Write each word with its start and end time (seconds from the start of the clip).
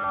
All 0.00 0.06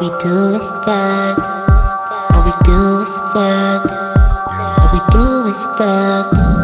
we 0.00 0.08
do 0.20 0.54
is 0.54 0.70
fuck. 0.84 1.38
All 2.32 2.44
we 2.44 2.52
do 2.64 3.00
is 3.02 3.18
fuck. 3.34 3.84
All 4.78 4.88
we 4.92 5.00
do 5.10 5.46
is 5.48 5.60
fuck. 5.76 6.63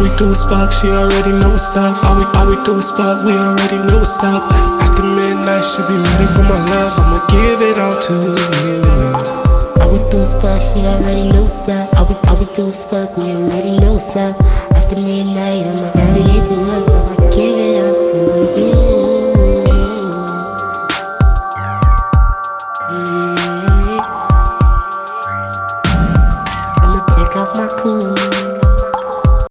All 0.00 0.08
we 0.08 0.16
do 0.16 0.30
is 0.30 0.42
fuck, 0.44 0.72
she 0.72 0.88
already 0.88 1.32
know 1.32 1.50
what's 1.50 1.76
up. 1.76 1.92
All 2.08 2.16
we, 2.16 2.24
all 2.32 2.48
we 2.48 2.56
do 2.64 2.74
is 2.74 2.90
fuck, 2.90 3.22
we 3.26 3.32
already 3.36 3.76
know 3.84 3.98
what's 3.98 4.24
up. 4.24 4.40
After 4.80 5.02
midnight, 5.02 5.60
she 5.60 5.82
be 5.92 6.00
ready 6.00 6.24
for 6.32 6.42
my 6.42 6.56
love. 6.72 6.96
I'ma 7.04 7.20
give 7.28 7.60
it 7.60 7.76
all 7.76 7.92
to 7.92 8.14
you. 8.64 8.80
All 9.82 9.92
we 9.92 9.98
do 10.10 10.22
is 10.22 10.32
fuck, 10.36 10.62
she 10.62 10.80
already 10.86 11.30
know 11.30 11.42
what's 11.42 11.68
up. 11.68 11.92
All 11.98 12.06
we, 12.06 12.14
all 12.30 12.38
we 12.38 12.46
do 12.54 12.68
is 12.68 12.82
fuck, 12.82 13.14
we 13.18 13.24
already 13.24 13.76
know 13.76 13.92
what's 13.92 14.16
up. 14.16 14.40
After 14.72 14.96
midnight, 14.96 15.66
I'ma 15.66 15.92
give 15.92 16.34
it 16.34 16.44
to 16.46 16.54
her. 16.54 17.19